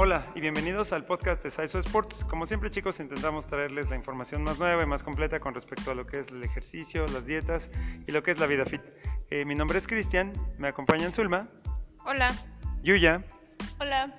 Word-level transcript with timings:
Hola 0.00 0.24
y 0.36 0.40
bienvenidos 0.40 0.92
al 0.92 1.04
podcast 1.04 1.42
de 1.42 1.50
Saiso 1.50 1.80
Sports. 1.80 2.24
Como 2.24 2.46
siempre 2.46 2.70
chicos 2.70 3.00
intentamos 3.00 3.48
traerles 3.48 3.90
la 3.90 3.96
información 3.96 4.44
más 4.44 4.56
nueva 4.56 4.80
y 4.84 4.86
más 4.86 5.02
completa 5.02 5.40
con 5.40 5.54
respecto 5.54 5.90
a 5.90 5.96
lo 5.96 6.06
que 6.06 6.20
es 6.20 6.28
el 6.28 6.44
ejercicio, 6.44 7.04
las 7.08 7.26
dietas 7.26 7.68
y 8.06 8.12
lo 8.12 8.22
que 8.22 8.30
es 8.30 8.38
la 8.38 8.46
vida 8.46 8.64
fit. 8.64 8.80
Eh, 9.28 9.44
mi 9.44 9.56
nombre 9.56 9.76
es 9.76 9.88
Cristian, 9.88 10.32
me 10.56 10.68
acompañan 10.68 11.12
Zulma. 11.12 11.48
Hola. 12.04 12.28
Yuya. 12.80 13.24
Hola. 13.80 14.14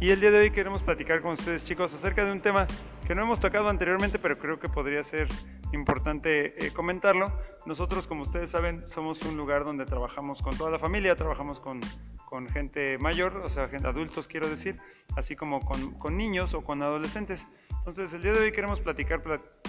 Y 0.00 0.10
el 0.10 0.20
día 0.20 0.30
de 0.30 0.38
hoy 0.38 0.50
queremos 0.50 0.82
platicar 0.82 1.22
con 1.22 1.32
ustedes 1.32 1.64
chicos 1.64 1.94
acerca 1.94 2.22
de 2.22 2.32
un 2.32 2.42
tema 2.42 2.66
que 3.06 3.14
no 3.14 3.22
hemos 3.22 3.40
tocado 3.40 3.70
anteriormente 3.70 4.18
pero 4.18 4.38
creo 4.38 4.60
que 4.60 4.68
podría 4.68 5.02
ser 5.02 5.28
importante 5.72 6.66
eh, 6.66 6.74
comentarlo. 6.74 7.32
Nosotros 7.64 8.06
como 8.06 8.20
ustedes 8.20 8.50
saben 8.50 8.86
somos 8.86 9.22
un 9.22 9.38
lugar 9.38 9.64
donde 9.64 9.86
trabajamos 9.86 10.42
con 10.42 10.54
toda 10.58 10.70
la 10.70 10.78
familia, 10.78 11.16
trabajamos 11.16 11.58
con 11.58 11.80
con 12.26 12.48
gente 12.48 12.98
mayor, 12.98 13.38
o 13.38 13.48
sea, 13.48 13.68
gente, 13.68 13.86
adultos 13.86 14.28
quiero 14.28 14.48
decir, 14.48 14.78
así 15.16 15.36
como 15.36 15.64
con, 15.64 16.16
niños 16.16 16.52
o 16.52 16.62
con 16.62 16.82
adolescentes. 16.82 17.46
Entonces, 17.70 18.12
el 18.12 18.22
día 18.22 18.32
de 18.32 18.40
hoy 18.40 18.52
queremos 18.52 18.80
platicar 18.80 19.22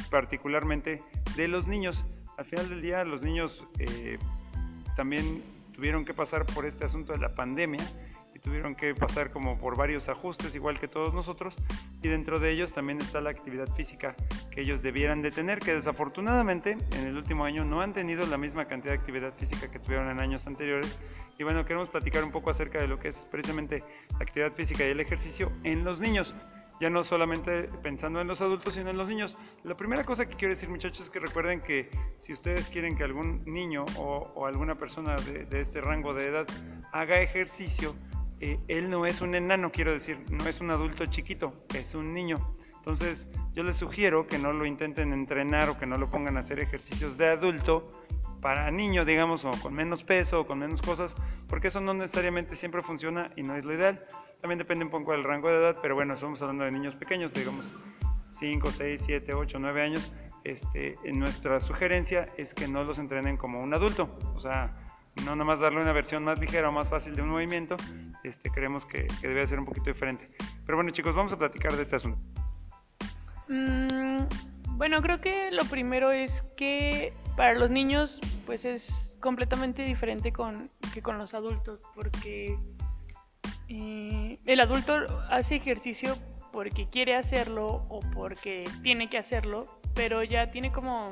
particularmente 0.10 1.02
de 1.38 1.48
los 1.48 1.68
niños. 1.68 2.04
Al 2.38 2.46
final 2.46 2.68
del 2.68 2.82
día, 2.82 3.04
los 3.06 3.22
niños 3.22 3.66
eh, 3.80 4.18
también 4.96 5.44
tuvieron 5.72 6.04
que 6.04 6.14
pasar 6.14 6.46
por 6.48 6.66
este 6.66 6.84
asunto 6.84 7.14
de 7.14 7.20
la 7.20 7.36
pandemia 7.36 7.86
y 8.38 8.40
tuvieron 8.40 8.76
que 8.76 8.94
pasar 8.94 9.32
como 9.32 9.58
por 9.58 9.76
varios 9.76 10.10
ajustes, 10.10 10.54
igual 10.54 10.80
que 10.80 10.88
todos 10.88 11.12
nosotros, 11.12 11.56
y 12.04 12.08
dentro 12.08 12.40
de 12.40 12.52
ellos 12.52 12.72
también 12.72 13.02
está 13.02 13.20
la 13.20 13.32
actividad 13.32 13.68
física 13.74 14.16
que 14.52 14.62
ellos 14.62 14.84
debieran 14.84 15.24
de 15.24 15.32
tener, 15.32 15.58
que 15.58 15.74
desafortunadamente 15.74 16.78
en 16.92 17.08
el 17.08 17.18
último 17.18 17.46
año 17.46 17.66
no 17.66 17.82
han 17.82 17.94
tenido 17.94 18.28
la 18.28 18.38
misma 18.38 18.66
cantidad 18.66 18.94
de 18.94 19.00
actividad 19.00 19.34
física 19.34 19.72
que 19.72 19.80
tuvieron 19.80 20.08
en 20.10 20.20
años 20.20 20.46
anteriores 20.46 21.00
y 21.40 21.44
bueno, 21.44 21.66
queremos 21.66 21.90
platicar 21.90 22.24
un 22.24 22.32
poco 22.32 22.50
acerca 22.50 22.80
de 22.80 22.88
lo 22.88 23.00
que 23.00 23.10
es 23.10 23.26
precisamente 23.30 23.84
la 24.12 24.20
actividad 24.20 24.54
física 24.54 24.86
y 24.86 24.90
el 24.90 25.00
ejercicio 25.00 25.52
en 25.64 25.84
los 25.84 26.00
niños. 26.00 26.34
Ya 26.80 26.92
no 26.92 27.04
solamente 27.04 27.64
pensando 27.82 28.22
en 28.22 28.28
los 28.28 28.42
adultos, 28.42 28.76
sino 28.76 28.92
en 28.92 28.98
los 28.98 29.08
niños. 29.08 29.36
La 29.64 29.76
primera 29.76 30.04
cosa 30.04 30.28
que 30.28 30.36
quiero 30.36 30.52
decir, 30.52 30.70
muchachos, 30.70 31.02
es 31.02 31.10
que 31.10 31.20
recuerden 31.20 31.62
que 31.62 31.90
si 32.18 32.34
ustedes 32.34 32.70
quieren 32.70 32.96
que 32.96 33.04
algún 33.04 33.44
niño 33.46 33.86
o, 33.98 34.46
alguna 34.46 34.76
persona 34.76 35.16
de, 35.16 35.60
este 35.60 35.82
rango 35.82 36.14
de 36.14 36.28
edad 36.28 36.48
haga 36.92 37.20
ejercicio, 37.20 37.96
eh, 38.40 38.60
él 38.68 38.90
no 38.90 39.06
es 39.06 39.22
un 39.22 39.36
enano, 39.36 39.72
quiero 39.72 39.92
decir, 39.92 40.20
no 40.30 40.46
es 40.48 40.62
un 40.62 40.70
adulto 40.70 41.06
chiquito, 41.06 41.54
es 41.74 41.96
un 41.96 42.14
niño. 42.14 42.56
Entonces, 42.76 43.28
yo 43.54 43.64
les 43.64 43.76
sugiero 43.76 44.28
que 44.28 44.38
no 44.38 44.54
lo 44.54 44.66
intenten 44.66 45.12
entrenar 45.12 45.70
o 45.70 45.78
que 45.78 45.86
no 45.86 45.98
lo 45.98 46.10
pongan 46.10 46.38
a 46.38 46.40
hacer 46.40 46.60
ejercicios 46.60 47.18
de 47.18 47.28
adulto 47.28 47.92
para 48.42 48.72
niños, 48.72 49.06
digamos, 49.06 49.44
o 49.44 49.52
con 49.52 49.74
menos 49.74 50.04
peso 50.04 50.42
o 50.42 50.48
con 50.48 50.60
menos 50.60 50.82
cosas, 50.82 51.16
porque 51.48 51.68
eso 51.68 51.82
no 51.82 51.94
necesariamente 51.94 52.56
siempre 52.56 52.82
funciona 52.82 53.32
y 53.36 53.42
no 53.42 53.56
es 53.56 53.66
lo 53.66 53.74
ideal. 53.74 54.06
También 54.40 54.60
depende 54.60 54.86
un 54.86 54.92
poco 54.92 55.12
del 55.12 55.24
rango 55.24 55.50
de 55.50 55.58
edad, 55.58 55.78
pero 55.82 55.96
bueno, 55.96 56.14
estamos 56.14 56.42
hablando 56.42 56.64
de 56.64 56.72
niños 56.72 56.96
pequeños, 56.96 57.34
digamos 57.34 57.74
5, 58.30 58.72
6, 58.72 59.02
7, 59.06 59.34
8, 59.34 59.58
9 59.60 59.82
años. 59.82 60.14
Este, 60.44 60.96
nuestra 61.12 61.60
sugerencia 61.60 62.26
es 62.38 62.54
que 62.54 62.68
no 62.68 62.84
los 62.84 63.00
entrenen 63.00 63.36
como 63.36 63.60
un 63.60 63.74
adulto, 63.74 64.18
o 64.34 64.40
sea, 64.40 64.78
no 65.26 65.36
nada 65.36 65.46
más 65.46 65.60
darle 65.60 65.82
una 65.82 65.92
versión 65.94 66.24
más 66.24 66.40
ligera 66.40 66.70
o 66.70 66.72
más 66.72 66.90
fácil 66.90 67.16
de 67.16 67.22
un 67.22 67.30
movimiento, 67.30 67.78
este, 68.24 68.50
creemos 68.50 68.86
que, 68.86 69.08
que 69.22 69.28
debe 69.28 69.46
ser 69.46 69.60
un 69.60 69.66
poquito 69.66 69.86
diferente. 69.86 70.28
Pero 70.66 70.78
bueno 70.78 70.92
chicos, 70.92 71.16
vamos 71.16 71.34
a 71.34 71.38
platicar 71.38 71.76
de 71.76 71.84
este 71.84 71.96
asunto. 71.96 72.20
Mm, 73.50 74.28
bueno, 74.78 75.02
creo 75.02 75.22
que 75.22 75.52
lo 75.52 75.64
primero 75.66 76.12
es 76.12 76.44
que 76.56 77.14
para 77.36 77.54
los 77.56 77.70
niños 77.70 78.20
pues 78.46 78.66
es 78.66 79.14
completamente 79.20 79.84
diferente 79.84 80.32
con, 80.32 80.70
que 80.94 81.02
con 81.02 81.18
los 81.18 81.34
adultos 81.34 81.80
porque 81.96 82.58
eh, 83.70 84.40
el 84.46 84.60
adulto 84.60 84.94
hace 85.30 85.56
ejercicio 85.56 86.18
porque 86.52 86.88
quiere 86.90 87.16
hacerlo 87.16 87.86
o 87.90 88.00
porque 88.14 88.64
tiene 88.84 89.10
que 89.10 89.18
hacerlo, 89.18 89.66
pero 89.94 90.24
ya 90.24 90.48
tiene 90.48 90.72
como 90.72 91.12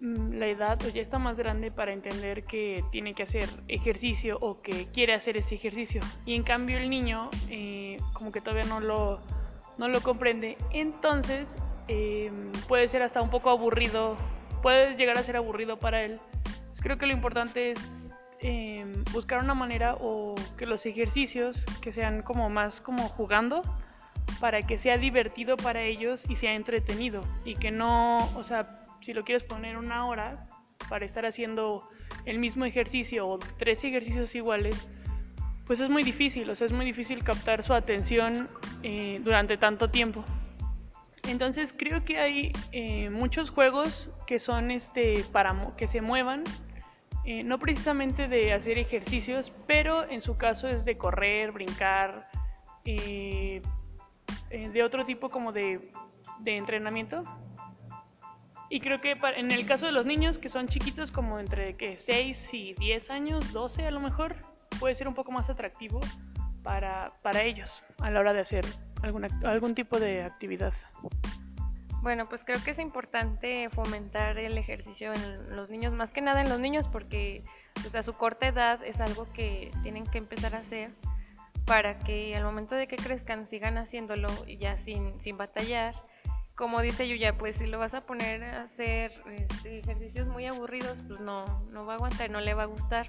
la 0.00 0.46
edad 0.46 0.80
o 0.86 0.88
ya 0.88 1.02
está 1.02 1.18
más 1.18 1.36
grande 1.36 1.70
para 1.70 1.92
entender 1.92 2.44
que 2.44 2.82
tiene 2.90 3.14
que 3.14 3.22
hacer 3.22 3.48
ejercicio 3.68 4.38
o 4.40 4.56
que 4.56 4.88
quiere 4.92 5.14
hacer 5.14 5.36
ese 5.36 5.54
ejercicio. 5.54 6.00
Y 6.24 6.34
en 6.34 6.42
cambio 6.42 6.78
el 6.78 6.88
niño 6.88 7.30
eh, 7.50 7.98
como 8.14 8.32
que 8.32 8.40
todavía 8.40 8.64
no 8.64 8.80
lo, 8.80 9.20
no 9.78 9.88
lo 9.88 10.00
comprende. 10.00 10.56
Entonces 10.72 11.58
Em, 11.92 12.52
puede 12.68 12.86
ser 12.86 13.02
hasta 13.02 13.20
un 13.20 13.30
poco 13.30 13.50
aburrido, 13.50 14.16
puede 14.62 14.94
llegar 14.94 15.18
a 15.18 15.24
ser 15.24 15.36
aburrido 15.36 15.76
para 15.76 16.02
él. 16.02 16.20
Pues 16.68 16.80
creo 16.80 16.96
que 16.98 17.06
lo 17.06 17.12
importante 17.12 17.72
es 17.72 18.08
em, 18.38 19.02
buscar 19.10 19.42
una 19.42 19.54
manera 19.54 19.96
o 20.00 20.36
que 20.56 20.66
los 20.66 20.86
ejercicios 20.86 21.64
que 21.82 21.90
sean 21.90 22.22
como 22.22 22.48
más 22.48 22.80
como 22.80 23.08
jugando 23.08 23.62
para 24.38 24.62
que 24.62 24.78
sea 24.78 24.98
divertido 24.98 25.56
para 25.56 25.82
ellos 25.82 26.22
y 26.28 26.36
sea 26.36 26.54
entretenido 26.54 27.22
y 27.44 27.56
que 27.56 27.72
no, 27.72 28.18
o 28.36 28.44
sea, 28.44 28.79
si 29.00 29.12
lo 29.12 29.24
quieres 29.24 29.44
poner 29.44 29.76
una 29.76 30.06
hora 30.06 30.46
para 30.88 31.04
estar 31.04 31.24
haciendo 31.26 31.88
el 32.24 32.38
mismo 32.38 32.64
ejercicio 32.64 33.26
o 33.26 33.38
tres 33.38 33.82
ejercicios 33.84 34.34
iguales, 34.34 34.88
pues 35.66 35.78
es 35.80 35.88
muy 35.88 36.02
difícil, 36.02 36.50
o 36.50 36.54
sea, 36.56 36.66
es 36.66 36.72
muy 36.72 36.84
difícil 36.84 37.22
captar 37.22 37.62
su 37.62 37.74
atención 37.74 38.48
eh, 38.82 39.20
durante 39.22 39.56
tanto 39.56 39.88
tiempo. 39.88 40.24
Entonces 41.28 41.72
creo 41.72 42.04
que 42.04 42.18
hay 42.18 42.52
eh, 42.72 43.08
muchos 43.10 43.50
juegos 43.50 44.10
que 44.26 44.40
son 44.40 44.72
este 44.72 45.24
para 45.30 45.54
que 45.76 45.86
se 45.86 46.00
muevan, 46.00 46.42
eh, 47.24 47.44
no 47.44 47.60
precisamente 47.60 48.26
de 48.26 48.52
hacer 48.52 48.78
ejercicios, 48.78 49.52
pero 49.68 50.10
en 50.10 50.20
su 50.20 50.36
caso 50.36 50.66
es 50.66 50.84
de 50.84 50.98
correr, 50.98 51.52
brincar, 51.52 52.28
de 52.84 53.62
otro 54.82 55.04
tipo 55.04 55.30
como 55.30 55.52
de, 55.52 55.92
de 56.40 56.56
entrenamiento. 56.56 57.22
Y 58.70 58.80
creo 58.80 59.00
que 59.00 59.18
en 59.36 59.50
el 59.50 59.66
caso 59.66 59.86
de 59.86 59.92
los 59.92 60.06
niños 60.06 60.38
que 60.38 60.48
son 60.48 60.68
chiquitos, 60.68 61.10
como 61.10 61.40
entre 61.40 61.76
que 61.76 61.98
6 61.98 62.50
y 62.54 62.74
10 62.74 63.10
años, 63.10 63.52
12 63.52 63.86
a 63.86 63.90
lo 63.90 63.98
mejor, 63.98 64.36
puede 64.78 64.94
ser 64.94 65.08
un 65.08 65.14
poco 65.14 65.32
más 65.32 65.50
atractivo 65.50 65.98
para, 66.62 67.12
para 67.22 67.42
ellos 67.42 67.82
a 67.98 68.10
la 68.10 68.20
hora 68.20 68.32
de 68.32 68.40
hacer 68.40 68.64
algún 69.02 69.74
tipo 69.74 69.98
de 69.98 70.22
actividad. 70.22 70.72
Bueno, 72.02 72.26
pues 72.26 72.44
creo 72.44 72.62
que 72.64 72.70
es 72.70 72.78
importante 72.78 73.68
fomentar 73.70 74.38
el 74.38 74.56
ejercicio 74.56 75.12
en 75.12 75.56
los 75.56 75.68
niños, 75.68 75.92
más 75.92 76.12
que 76.12 76.22
nada 76.22 76.40
en 76.40 76.48
los 76.48 76.58
niños, 76.58 76.88
porque 76.88 77.44
pues, 77.74 77.94
a 77.94 78.02
su 78.02 78.14
corta 78.14 78.46
edad 78.46 78.82
es 78.84 79.00
algo 79.00 79.30
que 79.32 79.70
tienen 79.82 80.06
que 80.06 80.18
empezar 80.18 80.54
a 80.54 80.58
hacer 80.58 80.92
para 81.66 81.98
que 81.98 82.34
al 82.36 82.44
momento 82.44 82.74
de 82.74 82.86
que 82.86 82.96
crezcan 82.96 83.48
sigan 83.48 83.76
haciéndolo 83.76 84.28
ya 84.46 84.78
sin, 84.78 85.20
sin 85.20 85.36
batallar. 85.36 85.94
Como 86.60 86.82
dice 86.82 87.08
Yuya, 87.08 87.38
pues 87.38 87.56
si 87.56 87.66
lo 87.66 87.78
vas 87.78 87.94
a 87.94 88.04
poner 88.04 88.44
a 88.44 88.64
hacer 88.64 89.12
este, 89.32 89.78
ejercicios 89.78 90.26
muy 90.26 90.44
aburridos, 90.44 91.02
pues 91.08 91.18
no, 91.18 91.46
no 91.70 91.86
va 91.86 91.94
a 91.94 91.96
aguantar, 91.96 92.28
no 92.28 92.42
le 92.42 92.52
va 92.52 92.64
a 92.64 92.66
gustar. 92.66 93.08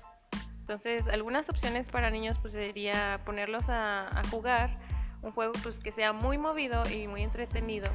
Entonces, 0.62 1.06
algunas 1.10 1.50
opciones 1.50 1.90
para 1.90 2.10
niños 2.10 2.40
pues 2.40 2.54
sería 2.54 3.20
ponerlos 3.26 3.66
a, 3.68 4.22
jugar 4.32 4.74
un 5.22 5.34
juego 5.34 5.52
pues 5.64 5.80
que 5.80 5.92
sea 5.92 6.14
muy 6.14 6.38
movido 6.38 6.82
y 6.90 7.08
muy 7.08 7.24
entretenido 7.24 7.90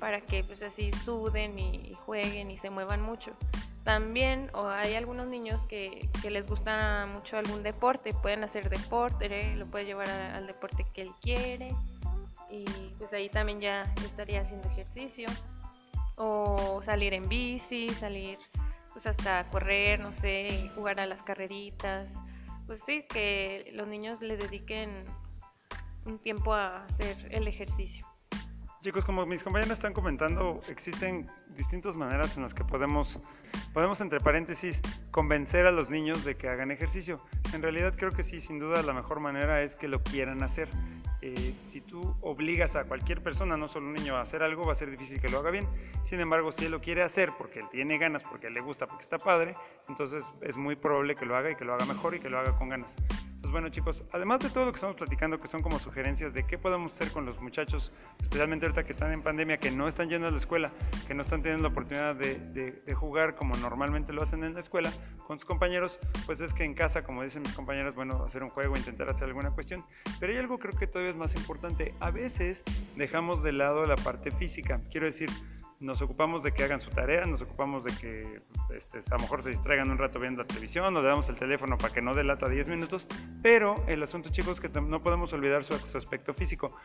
para 0.00 0.20
que 0.20 0.42
pues 0.42 0.62
así 0.62 0.90
suden 1.04 1.60
y, 1.60 1.94
jueguen 2.04 2.50
y 2.50 2.58
se 2.58 2.68
muevan 2.68 3.00
mucho. 3.00 3.36
También 3.84 4.50
o 4.52 4.66
hay 4.66 4.96
algunos 4.96 5.28
niños 5.28 5.64
que, 5.68 6.08
les 6.28 6.48
gusta 6.48 7.06
mucho 7.06 7.38
algún 7.38 7.62
deporte, 7.62 8.12
pueden 8.14 8.42
hacer 8.42 8.68
deporte, 8.68 9.54
lo 9.54 9.66
puede 9.66 9.84
llevar 9.84 10.10
al 10.10 10.48
deporte 10.48 10.84
que 10.92 11.02
él 11.02 11.12
quiere 11.20 11.70
y 12.50 12.64
pues 12.98 13.12
ahí 13.12 13.28
también 13.28 13.60
ya 13.60 13.82
estaría 14.04 14.40
haciendo 14.40 14.68
ejercicio 14.68 15.28
o 16.16 16.80
salir 16.82 17.14
en 17.14 17.28
bici, 17.28 17.88
salir 17.90 18.38
pues 18.92 19.06
hasta 19.06 19.44
correr, 19.50 20.00
no 20.00 20.12
sé, 20.12 20.70
jugar 20.74 20.98
a 21.00 21.06
las 21.06 21.22
carreritas, 21.22 22.10
pues 22.66 22.82
sí, 22.84 23.06
que 23.08 23.70
los 23.74 23.86
niños 23.86 24.20
le 24.20 24.36
dediquen 24.36 25.04
un 26.04 26.18
tiempo 26.18 26.54
a 26.54 26.84
hacer 26.84 27.28
el 27.30 27.46
ejercicio. 27.46 28.06
Chicos, 28.82 29.04
como 29.04 29.26
mis 29.26 29.42
compañeros 29.42 29.78
están 29.78 29.92
comentando, 29.92 30.60
existen 30.68 31.28
distintas 31.56 31.96
maneras 31.96 32.36
en 32.36 32.44
las 32.44 32.54
que 32.54 32.64
podemos, 32.64 33.18
podemos, 33.72 34.00
entre 34.00 34.20
paréntesis, 34.20 34.80
convencer 35.10 35.66
a 35.66 35.72
los 35.72 35.90
niños 35.90 36.24
de 36.24 36.36
que 36.36 36.48
hagan 36.48 36.70
ejercicio. 36.70 37.20
En 37.52 37.60
realidad 37.60 37.94
creo 37.96 38.12
que 38.12 38.22
sí, 38.22 38.40
sin 38.40 38.58
duda 38.58 38.82
la 38.82 38.92
mejor 38.92 39.18
manera 39.18 39.62
es 39.62 39.74
que 39.74 39.88
lo 39.88 40.02
quieran 40.02 40.42
hacer. 40.42 40.68
Eh, 41.20 41.54
si 41.66 41.80
tú 41.80 42.16
obligas 42.20 42.76
a 42.76 42.84
cualquier 42.84 43.22
persona, 43.22 43.56
no 43.56 43.66
solo 43.66 43.86
un 43.86 43.94
niño, 43.94 44.16
a 44.16 44.20
hacer 44.20 44.42
algo, 44.42 44.64
va 44.64 44.72
a 44.72 44.74
ser 44.76 44.90
difícil 44.90 45.20
que 45.20 45.28
lo 45.28 45.38
haga 45.38 45.50
bien. 45.50 45.66
Sin 46.02 46.20
embargo, 46.20 46.52
si 46.52 46.66
él 46.66 46.70
lo 46.70 46.80
quiere 46.80 47.02
hacer 47.02 47.30
porque 47.36 47.60
él 47.60 47.66
tiene 47.70 47.98
ganas, 47.98 48.22
porque 48.22 48.50
le 48.50 48.60
gusta, 48.60 48.86
porque 48.86 49.02
está 49.02 49.18
padre, 49.18 49.56
entonces 49.88 50.32
es 50.42 50.56
muy 50.56 50.76
probable 50.76 51.16
que 51.16 51.26
lo 51.26 51.36
haga 51.36 51.50
y 51.50 51.56
que 51.56 51.64
lo 51.64 51.74
haga 51.74 51.84
mejor 51.86 52.14
y 52.14 52.20
que 52.20 52.28
lo 52.28 52.38
haga 52.38 52.56
con 52.56 52.68
ganas 52.68 52.94
Entonces, 53.48 53.62
bueno 53.62 53.68
chicos, 53.70 54.04
además 54.12 54.40
de 54.40 54.50
todo 54.50 54.66
lo 54.66 54.72
que 54.72 54.76
estamos 54.76 54.96
platicando, 54.96 55.38
que 55.38 55.48
son 55.48 55.62
como 55.62 55.78
sugerencias 55.78 56.34
de 56.34 56.46
qué 56.46 56.58
podemos 56.58 56.92
hacer 56.92 57.10
con 57.10 57.24
los 57.24 57.40
muchachos, 57.40 57.92
especialmente 58.20 58.66
ahorita 58.66 58.82
que 58.82 58.92
están 58.92 59.10
en 59.10 59.22
pandemia, 59.22 59.56
que 59.56 59.70
no 59.70 59.88
están 59.88 60.10
yendo 60.10 60.28
a 60.28 60.30
la 60.30 60.36
escuela, 60.36 60.70
que 61.06 61.14
no 61.14 61.22
están 61.22 61.40
teniendo 61.40 61.62
la 61.66 61.72
oportunidad 61.72 62.14
de, 62.14 62.82
jugar 62.94 63.36
como 63.36 63.56
normalmente 63.56 64.12
lo 64.12 64.22
hacen 64.22 64.44
en 64.44 64.52
la 64.52 64.60
escuela 64.60 64.92
con 65.26 65.38
sus 65.38 65.46
compañeros, 65.46 65.98
pues 66.26 66.42
es 66.42 66.52
que 66.52 66.64
en 66.64 66.74
casa, 66.74 67.04
como 67.04 67.22
dicen 67.22 67.40
mis 67.40 67.54
compañeros, 67.54 67.94
bueno, 67.94 68.22
hacer 68.22 68.42
un 68.42 68.50
juego, 68.50 68.76
intentar 68.76 69.08
hacer 69.08 69.28
alguna 69.28 69.50
cuestión. 69.52 69.82
Pero 70.20 70.32
hay 70.32 70.38
algo 70.38 70.58
creo 70.58 70.76
que 70.76 70.86
todavía 70.86 71.12
es 71.12 71.16
más 71.16 71.34
importante. 71.34 71.94
A 72.00 72.10
veces 72.10 72.64
dejamos 72.96 73.42
de 73.42 73.52
lado 73.52 73.86
la 73.86 73.96
parte 73.96 74.30
física. 74.30 74.82
Quiero 74.90 75.06
decir, 75.06 75.30
nos 75.80 76.02
ocupamos 76.02 76.42
de 76.42 76.52
que 76.52 76.64
hagan 76.64 76.80
su 76.80 76.90
tarea, 76.90 77.24
nos 77.24 77.42
ocupamos 77.42 77.84
de 77.84 77.92
que 77.92 78.42
este, 78.74 78.98
a 78.98 79.16
lo 79.16 79.20
mejor 79.20 79.42
se 79.42 79.50
distraigan 79.50 79.90
un 79.90 79.98
rato 79.98 80.18
viendo 80.18 80.42
la 80.42 80.48
televisión 80.48 80.96
o 80.96 81.02
le 81.02 81.08
damos 81.08 81.28
el 81.28 81.36
teléfono 81.36 81.78
para 81.78 81.94
que 81.94 82.02
no 82.02 82.14
delata 82.14 82.48
10 82.48 82.68
minutos, 82.68 83.06
pero 83.42 83.84
el 83.86 84.02
asunto 84.02 84.30
chicos 84.30 84.54
es 84.54 84.60
que 84.60 84.80
no 84.80 85.02
podemos 85.02 85.32
olvidar 85.32 85.62
su, 85.64 85.74
aspecto 85.74 86.34
físico. 86.34 86.76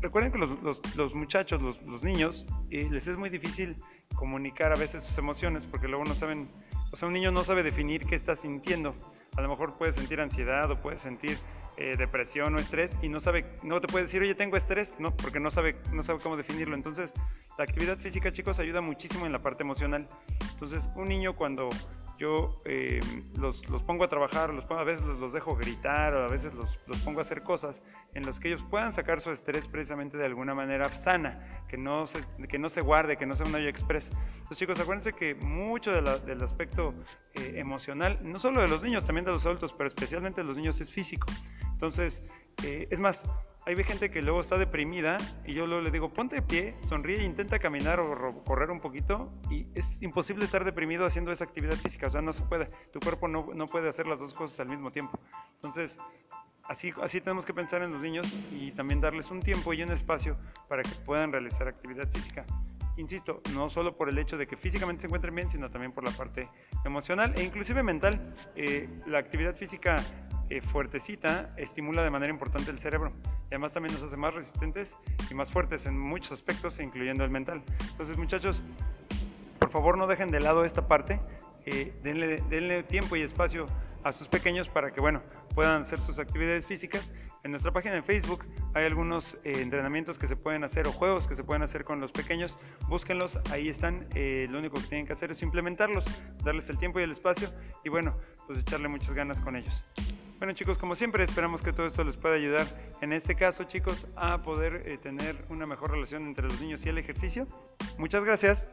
Recuerden 0.00 0.32
que 0.32 0.38
los, 0.38 1.14
muchachos, 1.14 1.60
los, 1.60 2.02
niños, 2.02 2.46
eh, 2.70 2.88
les 2.90 3.08
es 3.08 3.18
muy 3.18 3.30
difícil 3.30 3.76
comunicar 4.14 4.72
a 4.72 4.76
veces 4.76 5.02
sus 5.02 5.18
emociones 5.18 5.66
porque 5.66 5.88
luego 5.88 6.04
no 6.04 6.14
saben, 6.14 6.48
o 6.92 6.96
sea, 6.96 7.08
un 7.08 7.14
niño 7.14 7.32
no 7.32 7.42
sabe 7.42 7.62
definir 7.62 8.06
qué 8.06 8.14
está 8.14 8.36
sintiendo. 8.36 8.94
A 9.36 9.42
lo 9.42 9.48
mejor 9.48 9.76
puede 9.76 9.92
sentir 9.92 10.20
ansiedad 10.20 10.70
o 10.70 10.80
puede 10.80 10.96
sentir 10.96 11.38
eh, 11.80 11.96
depresión 11.96 12.54
o 12.54 12.58
estrés 12.58 12.98
y 13.02 13.08
no 13.08 13.20
sabe, 13.20 13.46
no 13.62 13.80
te 13.80 13.88
puede 13.88 14.04
decir, 14.04 14.20
oye, 14.20 14.34
tengo 14.34 14.56
estrés, 14.56 14.96
no, 14.98 15.16
porque 15.16 15.40
no 15.40 15.50
sabe, 15.50 15.76
no 15.92 16.02
sabe 16.02 16.20
cómo 16.20 16.36
definirlo. 16.36 16.74
Entonces, 16.74 17.14
la 17.56 17.64
actividad 17.64 17.96
física, 17.96 18.30
chicos, 18.30 18.58
ayuda 18.58 18.80
muchísimo 18.80 19.24
en 19.24 19.32
la 19.32 19.40
parte 19.40 19.62
emocional. 19.62 20.06
Entonces, 20.52 20.90
un 20.94 21.08
niño 21.08 21.34
cuando 21.34 21.70
yo 22.20 22.60
eh, 22.66 23.00
los, 23.38 23.62
pongo 23.86 24.04
a 24.04 24.08
trabajar, 24.08 24.52
los 24.52 24.70
a 24.70 24.84
veces 24.84 25.06
los, 25.06 25.32
dejo 25.32 25.56
gritar 25.56 26.12
a 26.12 26.28
veces 26.28 26.52
los, 26.52 26.76
pongo 27.02 27.20
a 27.20 27.22
hacer 27.22 27.42
cosas 27.42 27.82
en 28.12 28.26
las 28.26 28.38
que 28.38 28.48
ellos 28.48 28.62
puedan 28.68 28.92
sacar 28.92 29.22
su 29.22 29.30
estrés 29.30 29.66
precisamente 29.66 30.18
de 30.18 30.26
alguna 30.26 30.52
manera 30.52 30.90
sana, 30.90 31.64
que 31.66 31.78
no 31.78 32.06
se, 32.06 32.22
que 32.46 32.58
no 32.58 32.68
se 32.68 32.82
guarde, 32.82 33.16
que 33.16 33.24
no 33.24 33.34
sea 33.34 33.46
un 33.46 33.54
hoyo 33.54 33.70
express. 33.70 34.10
Entonces 34.34 34.58
chicos, 34.58 34.78
acuérdense 34.78 35.14
que 35.14 35.34
mucho 35.34 35.92
del 35.92 36.42
aspecto 36.42 36.92
eh, 37.32 37.54
emocional, 37.56 38.18
no 38.22 38.38
solo 38.38 38.60
de 38.60 38.68
los 38.68 38.82
niños, 38.82 39.06
también 39.06 39.24
de 39.24 39.32
los 39.32 39.46
adultos, 39.46 39.72
pero 39.72 39.88
especialmente 39.88 40.42
de 40.42 40.46
los 40.46 40.58
niños 40.58 40.78
es 40.82 40.92
físico. 40.92 41.26
Entonces, 41.80 42.22
eh, 42.62 42.88
es 42.90 43.00
más, 43.00 43.24
hay 43.64 43.74
gente 43.84 44.10
que 44.10 44.20
luego 44.20 44.42
está 44.42 44.58
deprimida 44.58 45.16
y 45.46 45.54
yo 45.54 45.66
luego 45.66 45.82
le 45.82 45.90
digo, 45.90 46.12
ponte 46.12 46.36
de 46.36 46.42
pie, 46.42 46.74
sonríe 46.80 47.24
intenta 47.24 47.58
caminar 47.58 48.00
o 48.00 48.44
correr 48.44 48.70
un 48.70 48.80
poquito 48.80 49.32
y 49.48 49.66
es 49.74 50.02
imposible 50.02 50.44
estar 50.44 50.62
deprimido 50.62 51.06
haciendo 51.06 51.32
esa 51.32 51.44
actividad 51.44 51.76
física, 51.76 52.08
o 52.08 52.10
sea, 52.10 52.20
no 52.20 52.34
se 52.34 52.42
puede, 52.42 52.66
tu 52.92 53.00
cuerpo 53.00 53.28
no, 53.28 53.54
no 53.54 53.64
puede 53.64 53.88
hacer 53.88 54.06
las 54.06 54.20
dos 54.20 54.34
cosas 54.34 54.60
al 54.60 54.68
mismo 54.68 54.90
tiempo. 54.90 55.18
Entonces, 55.54 55.98
así, 56.64 56.92
así 57.00 57.22
tenemos 57.22 57.46
que 57.46 57.54
pensar 57.54 57.82
en 57.82 57.92
los 57.92 58.02
niños 58.02 58.30
y 58.52 58.72
también 58.72 59.00
darles 59.00 59.30
un 59.30 59.40
tiempo 59.40 59.72
y 59.72 59.82
un 59.82 59.90
espacio 59.90 60.36
para 60.68 60.82
que 60.82 60.90
puedan 61.06 61.32
realizar 61.32 61.66
actividad 61.66 62.06
física. 62.12 62.44
Insisto, 62.98 63.40
no 63.54 63.70
solo 63.70 63.96
por 63.96 64.10
el 64.10 64.18
hecho 64.18 64.36
de 64.36 64.46
que 64.46 64.58
físicamente 64.58 65.00
se 65.00 65.06
encuentren 65.06 65.34
bien, 65.34 65.48
sino 65.48 65.70
también 65.70 65.92
por 65.92 66.04
la 66.04 66.10
parte 66.10 66.46
emocional 66.84 67.32
e 67.38 67.42
inclusive 67.42 67.82
mental. 67.82 68.34
Eh, 68.54 68.86
la 69.06 69.18
actividad 69.18 69.56
física 69.56 69.96
eh, 70.50 70.60
fuertecita 70.60 71.54
estimula 71.56 72.02
de 72.02 72.10
manera 72.10 72.32
importante 72.32 72.72
el 72.72 72.80
cerebro 72.80 73.12
y 73.44 73.54
además 73.54 73.72
también 73.72 73.94
nos 73.94 74.02
hace 74.02 74.16
más 74.16 74.34
resistentes 74.34 74.96
y 75.30 75.34
más 75.34 75.52
fuertes 75.52 75.86
en 75.86 75.96
muchos 75.96 76.32
aspectos, 76.32 76.80
incluyendo 76.80 77.22
el 77.22 77.30
mental. 77.30 77.62
Entonces, 77.88 78.18
muchachos, 78.18 78.60
por 79.60 79.70
favor 79.70 79.96
no 79.96 80.08
dejen 80.08 80.32
de 80.32 80.40
lado 80.40 80.64
esta 80.64 80.88
parte, 80.88 81.20
eh, 81.66 81.94
denle, 82.02 82.82
tiempo 82.82 83.14
y 83.14 83.22
espacio 83.22 83.66
a 84.02 84.10
sus 84.10 84.26
pequeños 84.26 84.68
para 84.68 84.92
que 84.92 85.00
bueno 85.00 85.22
puedan 85.54 85.82
hacer 85.82 86.00
sus 86.00 86.18
actividades 86.18 86.66
físicas. 86.66 87.12
En 87.44 87.52
nuestra 87.52 87.70
página 87.70 87.94
de 87.94 88.02
Facebook 88.02 88.44
hay 88.74 88.86
algunos 88.86 89.38
eh, 89.44 89.62
entrenamientos 89.62 90.18
que 90.18 90.26
se 90.26 90.34
pueden 90.34 90.64
hacer 90.64 90.88
o 90.88 90.92
juegos 90.92 91.28
que 91.28 91.36
se 91.36 91.44
pueden 91.44 91.62
hacer 91.62 91.84
con 91.84 92.00
los 92.00 92.10
pequeños. 92.10 92.58
Búsquenlos, 92.88 93.38
ahí 93.52 93.68
están. 93.68 94.08
lo 94.16 94.58
único 94.58 94.80
que 94.80 94.86
tienen 94.88 95.06
que 95.06 95.12
hacer 95.12 95.30
es 95.30 95.42
implementarlos, 95.42 96.06
darles 96.42 96.68
el 96.70 96.78
tiempo 96.78 96.98
y 96.98 97.04
el 97.04 97.12
espacio 97.12 97.52
y 97.84 97.88
bueno, 97.88 98.16
pues 98.48 98.58
echarle 98.58 98.88
muchas 98.88 99.12
ganas 99.12 99.40
con 99.40 99.54
ellos. 99.54 99.84
Bueno 100.40 100.54
chicos, 100.54 100.78
como 100.78 100.94
siempre 100.94 101.22
esperamos 101.22 101.60
que 101.60 101.70
todo 101.70 101.86
esto 101.86 102.02
les 102.02 102.16
pueda 102.16 102.34
ayudar, 102.34 102.66
en 103.02 103.12
este 103.12 103.34
caso 103.34 103.64
chicos, 103.64 104.06
a 104.16 104.38
poder 104.38 104.84
eh, 104.86 104.96
tener 104.96 105.36
una 105.50 105.66
mejor 105.66 105.90
relación 105.90 106.22
entre 106.22 106.46
los 106.46 106.58
niños 106.62 106.86
y 106.86 106.88
el 106.88 106.96
ejercicio. 106.96 107.46
Muchas 107.98 108.24
gracias. 108.24 108.66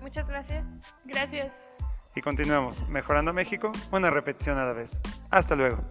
Muchas 0.00 0.26
gracias. 0.26 0.64
Gracias. 1.04 1.68
Y 2.16 2.22
continuamos, 2.22 2.88
mejorando 2.88 3.34
México, 3.34 3.72
una 3.90 4.08
repetición 4.08 4.56
a 4.56 4.64
la 4.64 4.72
vez. 4.72 5.02
Hasta 5.28 5.54
luego. 5.54 5.84